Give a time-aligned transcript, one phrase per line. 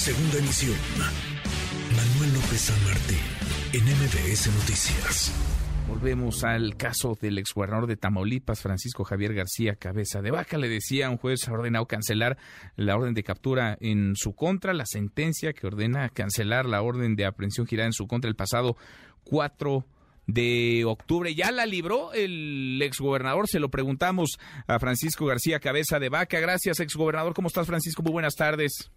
[0.00, 0.78] Segunda emisión.
[1.94, 3.18] Manuel López San Martín,
[3.74, 5.30] en MBS Noticias.
[5.86, 10.56] Volvemos al caso del exgobernador de Tamaulipas, Francisco Javier García Cabeza de Vaca.
[10.56, 12.38] Le decía, un juez ha ordenado cancelar
[12.76, 17.26] la orden de captura en su contra, la sentencia que ordena cancelar la orden de
[17.26, 18.78] aprehensión girada en su contra el pasado
[19.24, 19.84] 4
[20.26, 21.34] de octubre.
[21.34, 23.48] ¿Ya la libró el exgobernador?
[23.48, 26.40] Se lo preguntamos a Francisco García Cabeza de Vaca.
[26.40, 27.34] Gracias, exgobernador.
[27.34, 28.02] ¿Cómo estás, Francisco?
[28.02, 28.90] Muy buenas tardes.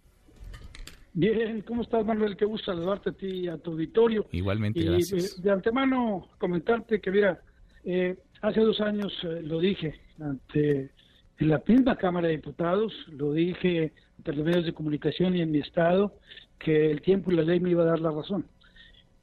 [1.16, 2.36] Bien, ¿cómo estás, Manuel?
[2.36, 4.26] Qué gusto saludarte a ti y a tu auditorio.
[4.32, 5.40] Igualmente, y gracias.
[5.40, 7.40] De, antemano, comentarte que, mira,
[7.84, 10.90] eh, hace dos años eh, lo dije ante
[11.38, 15.52] en la misma Cámara de Diputados, lo dije ante los medios de comunicación y en
[15.52, 16.14] mi estado,
[16.58, 18.46] que el tiempo y la ley me iba a dar la razón.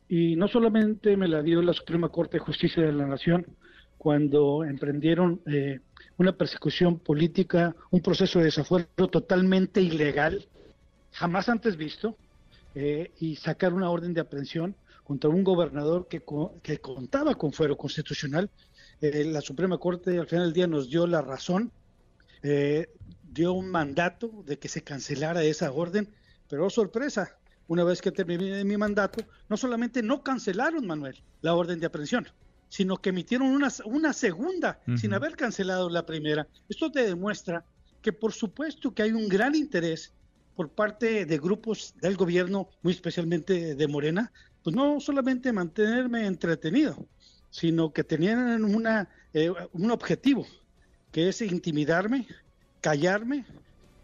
[0.07, 3.45] Y no solamente me la dio la Suprema Corte de Justicia de la Nación
[3.97, 5.79] cuando emprendieron eh,
[6.17, 10.47] una persecución política, un proceso de desafuero totalmente ilegal,
[11.11, 12.17] jamás antes visto,
[12.73, 16.23] eh, y sacar una orden de aprehensión contra un gobernador que,
[16.63, 18.49] que contaba con fuero constitucional.
[19.01, 21.71] Eh, la Suprema Corte al final del día nos dio la razón,
[22.43, 22.89] eh,
[23.23, 26.09] dio un mandato de que se cancelara esa orden,
[26.47, 31.55] pero oh, sorpresa, una vez que terminé mi mandato, no solamente no cancelaron, Manuel, la
[31.55, 32.27] orden de aprehensión,
[32.69, 36.47] sino que emitieron una, una segunda sin haber cancelado la primera.
[36.69, 37.65] Esto te demuestra
[38.01, 40.13] que por supuesto que hay un gran interés
[40.55, 44.31] por parte de grupos del gobierno, muy especialmente de Morena,
[44.63, 47.07] pues no solamente mantenerme entretenido,
[47.49, 50.45] sino que tenían una, eh, un objetivo,
[51.11, 52.27] que es intimidarme,
[52.79, 53.45] callarme.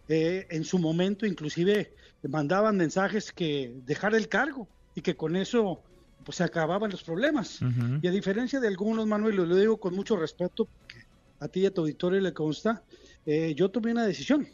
[0.10, 5.84] Eh, en su momento inclusive mandaban mensajes que dejara el cargo y que con eso
[6.24, 7.60] pues se acababan los problemas.
[8.02, 11.06] Y a diferencia de algunos, Manuel, lo digo con mucho respeto, porque
[11.40, 12.84] a ti y a tu auditorio le consta,
[13.26, 14.48] eh, yo tomé una decisión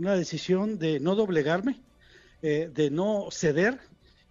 [0.00, 1.80] una decisión de no doblegarme,
[2.42, 3.78] eh, de no ceder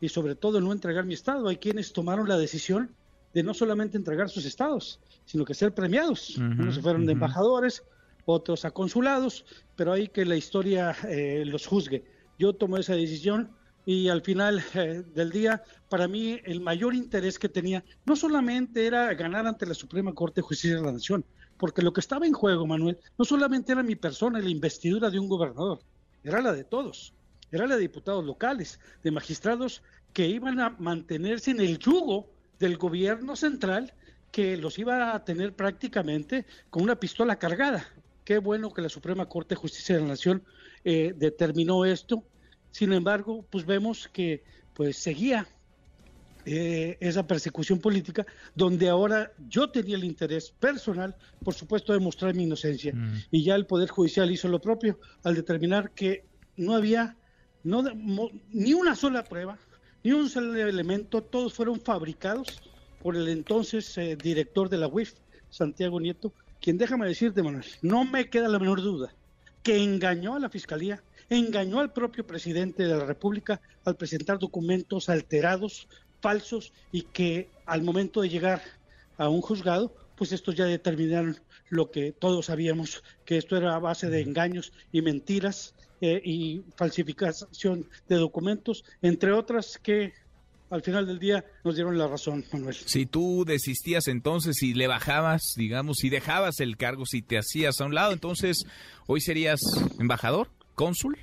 [0.01, 1.47] y sobre todo no entregar mi estado.
[1.47, 2.95] Hay quienes tomaron la decisión
[3.33, 6.37] de no solamente entregar sus estados, sino que ser premiados.
[6.37, 7.83] Unos se fueron de embajadores,
[8.25, 12.03] otros a consulados, pero hay que la historia eh, los juzgue.
[12.39, 13.51] Yo tomé esa decisión
[13.85, 18.87] y al final eh, del día, para mí el mayor interés que tenía no solamente
[18.87, 21.23] era ganar ante la Suprema Corte de Justicia de la Nación,
[21.59, 25.09] porque lo que estaba en juego, Manuel, no solamente era mi persona y la investidura
[25.11, 25.79] de un gobernador,
[26.23, 27.13] era la de todos,
[27.51, 29.83] era la de diputados locales, de magistrados
[30.13, 33.93] que iban a mantenerse en el yugo del gobierno central
[34.31, 37.85] que los iba a tener prácticamente con una pistola cargada.
[38.23, 40.43] Qué bueno que la Suprema Corte de Justicia de la Nación
[40.85, 42.23] eh, determinó esto.
[42.71, 44.43] Sin embargo, pues vemos que
[44.73, 45.47] pues seguía
[46.45, 52.33] eh, esa persecución política, donde ahora yo tenía el interés personal, por supuesto, de mostrar
[52.33, 52.93] mi inocencia.
[52.93, 53.13] Mm.
[53.31, 57.17] Y ya el Poder Judicial hizo lo propio al determinar que no había
[57.63, 57.83] no,
[58.51, 59.57] ni una sola prueba,
[60.03, 62.61] ni un solo elemento, todos fueron fabricados
[63.01, 65.13] por el entonces eh, director de la UIF,
[65.49, 69.13] Santiago Nieto, quien déjame decirte, Manuel, no me queda la menor duda,
[69.63, 75.09] que engañó a la Fiscalía, engañó al propio presidente de la República al presentar documentos
[75.09, 75.87] alterados
[76.21, 78.61] falsos y que al momento de llegar
[79.17, 83.79] a un juzgado, pues estos ya determinaron lo que todos sabíamos, que esto era a
[83.79, 90.13] base de engaños y mentiras eh, y falsificación de documentos, entre otras que
[90.69, 92.75] al final del día nos dieron la razón, Manuel.
[92.75, 97.81] Si tú desistías entonces y le bajabas, digamos, si dejabas el cargo, si te hacías
[97.81, 98.65] a un lado, entonces
[99.07, 99.59] hoy serías
[99.99, 101.17] embajador, cónsul.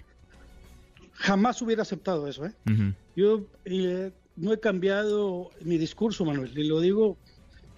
[1.13, 2.53] Jamás hubiera aceptado eso, ¿eh?
[3.15, 7.17] Yo eh, no he cambiado mi discurso, Manuel, y lo digo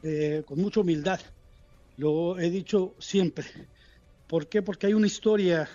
[0.03, 1.21] eh, con mucha humildad.
[1.97, 3.47] Lo he dicho siempre.
[4.27, 4.63] ¿Por qué?
[4.63, 5.69] Porque hay una historia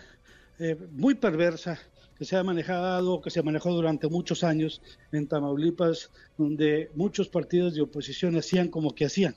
[0.59, 1.79] eh, muy perversa
[2.17, 7.73] que se ha manejado, que se manejó durante muchos años en Tamaulipas, donde muchos partidos
[7.73, 9.35] de oposición hacían como que hacían.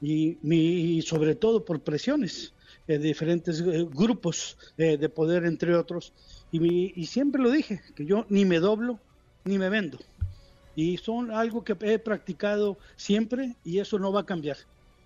[0.00, 2.54] Y, sobre todo por presiones
[2.86, 6.12] eh, de diferentes grupos de poder, entre otros.
[6.52, 9.00] y siempre lo dije, que yo ni me doblo
[9.44, 9.98] ni me vendo
[10.78, 14.58] y son algo que he practicado siempre y eso no va a cambiar.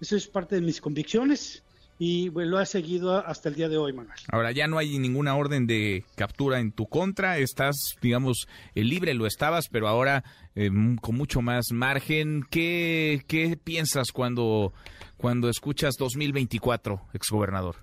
[0.02, 1.62] Eso es parte de mis convicciones
[1.98, 4.18] y lo ha seguido hasta el día de hoy, Manuel.
[4.30, 9.14] Ahora ya no hay ninguna orden de captura en tu contra, estás, digamos, eh, libre,
[9.14, 10.24] lo estabas, pero ahora
[10.56, 10.68] eh,
[11.00, 12.42] con mucho más margen.
[12.50, 14.74] ¿Qué, qué piensas cuando,
[15.16, 17.76] cuando escuchas 2024, exgobernador?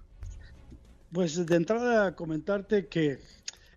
[1.12, 3.18] Pues de entrada comentarte que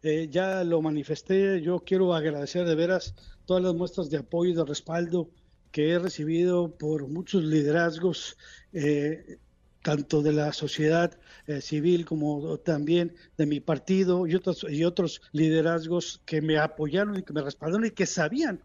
[0.03, 3.14] eh, ya lo manifesté, yo quiero agradecer de veras
[3.46, 5.30] todas las muestras de apoyo y de respaldo
[5.70, 8.36] que he recibido por muchos liderazgos,
[8.72, 9.38] eh,
[9.82, 15.22] tanto de la sociedad eh, civil como también de mi partido y otros, y otros
[15.32, 18.62] liderazgos que me apoyaron y que me respaldaron y que sabían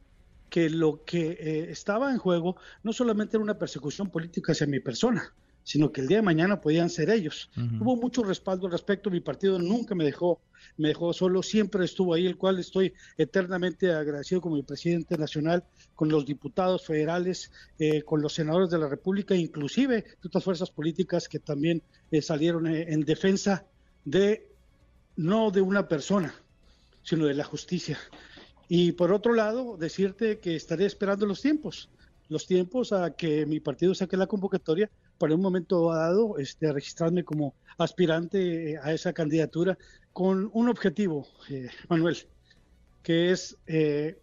[0.50, 4.80] que lo que eh, estaba en juego no solamente era una persecución política hacia mi
[4.80, 5.34] persona,
[5.68, 7.50] sino que el día de mañana podían ser ellos.
[7.82, 10.40] Hubo mucho respaldo al respecto, mi partido nunca me dejó,
[10.78, 15.66] me dejó solo, siempre estuvo ahí, el cual estoy eternamente agradecido con mi presidente nacional,
[15.94, 20.72] con los diputados federales, eh, con los senadores de la República, inclusive de otras fuerzas
[20.72, 23.66] políticas que también eh, salieron eh, en defensa
[24.06, 24.48] de,
[25.18, 26.34] no de una persona,
[27.04, 28.00] sino de la justicia.
[28.70, 31.90] Y por otro lado, decirte que estaré esperando los tiempos,
[32.30, 37.24] los tiempos a que mi partido saque la convocatoria para un momento dado este, registrarme
[37.24, 39.78] como aspirante eh, a esa candidatura
[40.14, 42.18] con un objetivo, eh, Manuel,
[43.04, 44.20] que es eh,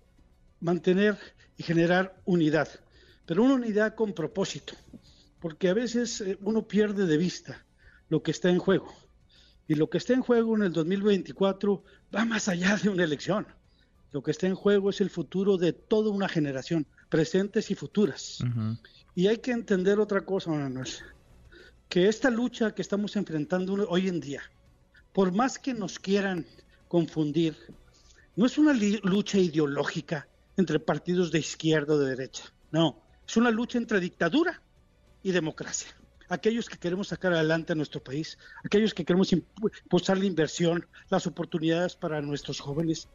[0.61, 1.17] mantener
[1.56, 2.69] y generar unidad,
[3.26, 4.75] pero una unidad con propósito,
[5.41, 7.64] porque a veces uno pierde de vista
[8.08, 8.93] lo que está en juego.
[9.67, 11.82] Y lo que está en juego en el 2024
[12.14, 13.47] va más allá de una elección.
[14.12, 18.38] Lo que está en juego es el futuro de toda una generación, presentes y futuras.
[19.14, 20.88] Y hay que entender otra cosa, Manuel,
[21.88, 24.42] que esta lucha que estamos enfrentando hoy en día,
[25.12, 26.46] por más que nos quieran
[26.88, 27.56] confundir,
[28.36, 33.50] no es una lucha ideológica entre partidos de izquierda o de derecha, no, es una
[33.50, 34.60] lucha entre dictadura
[35.22, 35.88] y democracia.
[36.29, 41.26] Aquellos que queremos sacar adelante a nuestro país, aquellos que queremos impulsar la inversión, las
[41.26, 43.09] oportunidades para nuestros jóvenes,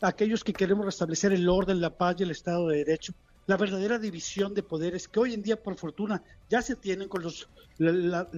[0.00, 3.14] aquellos que queremos restablecer el orden, la paz y el Estado de Derecho,
[3.46, 7.22] la verdadera división de poderes que hoy en día, por fortuna, ya se tienen con
[7.22, 7.48] los
[7.78, 8.28] la,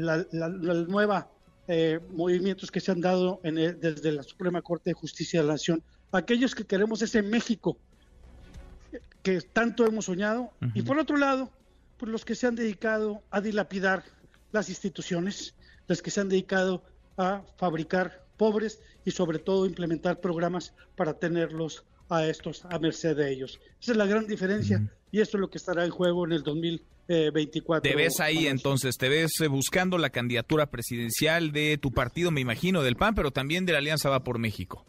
[0.89, 1.29] nueva
[1.67, 5.55] eh, movimientos que se han dado en desde la Suprema Corte de Justicia de la
[5.55, 5.83] Nación.
[6.13, 7.77] Aquellos que queremos ese México
[9.23, 10.51] que tanto hemos soñado.
[10.75, 11.51] Y por otro lado,
[12.01, 14.05] pues los que se han dedicado a dilapidar
[14.53, 15.55] las instituciones,
[15.87, 16.83] los que se han dedicado
[17.19, 23.31] a fabricar pobres y sobre todo implementar programas para tenerlos a estos a merced de
[23.31, 23.61] ellos.
[23.83, 26.43] Esa es la gran diferencia y esto es lo que estará en juego en el
[26.43, 27.83] 2024.
[27.83, 32.41] Te ves ahí entonces, te ves eh, buscando la candidatura presidencial de tu partido, me
[32.41, 34.87] imagino, del PAN, pero también de la Alianza Va por México.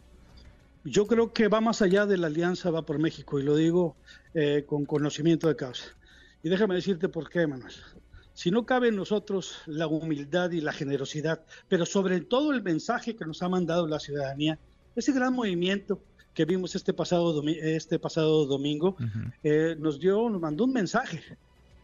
[0.84, 3.96] Yo creo que va más allá de la Alianza Va por México y lo digo
[4.32, 5.94] eh, con conocimiento de causa.
[6.42, 7.72] Y déjame decirte por qué, Manuel.
[8.34, 13.14] Si no cabe en nosotros la humildad y la generosidad, pero sobre todo el mensaje
[13.14, 14.58] que nos ha mandado la ciudadanía,
[14.96, 16.02] ese gran movimiento
[16.34, 18.96] que vimos este pasado, este pasado domingo,
[19.42, 21.22] eh, nos dio, nos mandó un mensaje.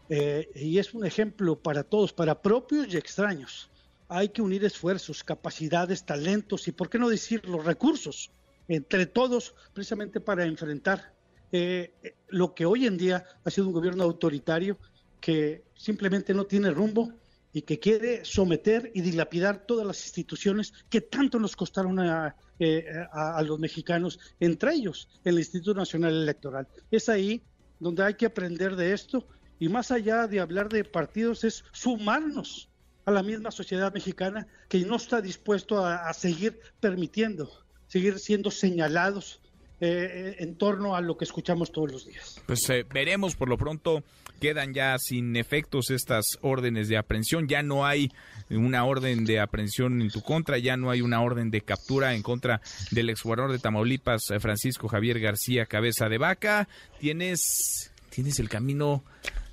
[0.09, 3.69] Eh, y es un ejemplo para todos, para propios y extraños.
[4.07, 8.31] Hay que unir esfuerzos, capacidades, talentos y, ¿por qué no decir, los recursos
[8.67, 11.13] entre todos, precisamente para enfrentar
[11.51, 11.93] eh,
[12.27, 14.77] lo que hoy en día ha sido un gobierno autoritario
[15.19, 17.11] que simplemente no tiene rumbo
[17.51, 22.85] y que quiere someter y dilapidar todas las instituciones que tanto nos costaron a, eh,
[23.11, 26.67] a, los mexicanos, entre ellos el Instituto Nacional Electoral.
[26.91, 27.41] Es ahí
[27.79, 29.25] donde hay que aprender de esto
[29.57, 32.69] y más allá de hablar de partidos es sumarnos
[33.05, 37.49] a la misma sociedad mexicana que no está dispuesto a seguir permitiendo,
[37.87, 39.41] seguir siendo señalados
[39.81, 42.41] eh, en torno a lo que escuchamos todos los días.
[42.45, 44.03] Pues eh, veremos, por lo pronto
[44.39, 48.11] quedan ya sin efectos estas órdenes de aprehensión, ya no hay
[48.49, 52.23] una orden de aprehensión en tu contra, ya no hay una orden de captura en
[52.23, 52.61] contra
[52.91, 56.67] del exgobernador de Tamaulipas, eh, Francisco Javier García Cabeza de Vaca,
[56.99, 59.03] tienes, tienes el camino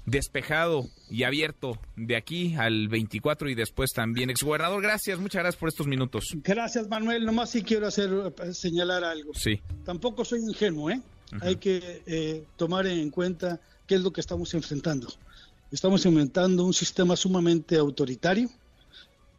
[0.07, 4.31] despejado y abierto de aquí al 24 y después también.
[4.31, 6.25] Exgobernador, gracias, muchas gracias por estos minutos.
[6.43, 7.25] Gracias, Manuel.
[7.27, 8.11] Nomás sí quiero hacer
[8.43, 9.33] eh, señalar algo.
[9.35, 9.61] Sí.
[9.85, 11.01] Tampoco soy ingenuo, ¿eh?
[11.41, 15.09] Hay que eh, tomar en cuenta qué es lo que estamos enfrentando.
[15.73, 18.49] Estamos enfrentando un sistema sumamente autoritario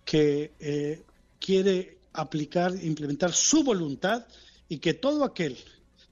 [0.03, 1.01] que eh,
[1.39, 4.25] quiere aplicar, implementar su voluntad
[4.67, 5.57] y que todo aquel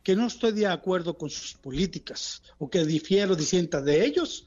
[0.05, 4.45] que no estoy de acuerdo con sus políticas o que difiero, disienta de ellos,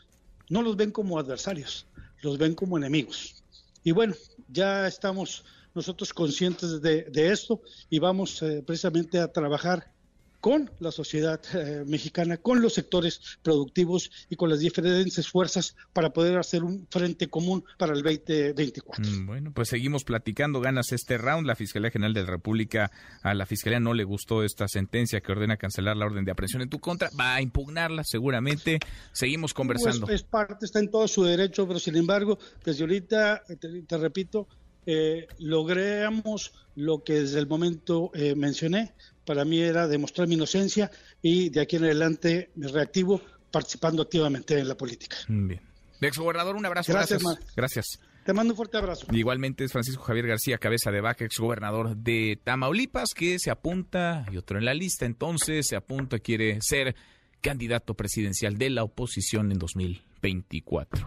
[0.49, 1.85] no los ven como adversarios,
[2.23, 3.43] los ven como enemigos.
[3.83, 4.15] Y bueno,
[4.49, 7.61] ya estamos nosotros conscientes de, esto
[7.91, 9.93] y vamos eh, precisamente a trabajar
[10.41, 16.11] con la sociedad eh, mexicana, con los sectores productivos y con las diferentes fuerzas para
[16.11, 19.05] poder hacer un frente común para el 2024.
[19.05, 21.47] Mm, bueno, pues seguimos platicando, ganas este round.
[21.47, 22.91] La Fiscalía General de la República,
[23.23, 26.63] a la Fiscalía no le gustó esta sentencia que ordena cancelar la orden de aprehensión
[26.63, 28.79] en tu contra, va a impugnarla seguramente.
[29.13, 30.07] Seguimos conversando.
[30.07, 33.43] Pues, es parte, está en todo su derecho, pero sin embargo, desde ahorita,
[33.89, 34.47] te, repito,
[34.87, 38.95] eh, logramos lo que desde el momento eh, mencioné,
[39.29, 43.21] para mí era demostrar mi inocencia y de aquí en adelante me reactivo
[43.51, 45.19] participando activamente en la política.
[45.29, 45.61] Bien.
[46.01, 46.95] Ex gobernador, un abrazo.
[46.95, 47.23] Gracias.
[47.55, 48.01] Gracias.
[48.25, 49.07] Te mando un fuerte abrazo.
[49.13, 54.39] Igualmente es Francisco Javier García Cabeza de Vaca, exgobernador de Tamaulipas, que se apunta, y
[54.39, 56.97] otro en la lista entonces, se apunta, quiere ser
[57.43, 61.07] candidato presidencial de la oposición en 2024.